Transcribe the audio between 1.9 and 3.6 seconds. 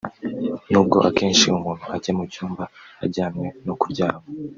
ajya mu cyumba ajyanwe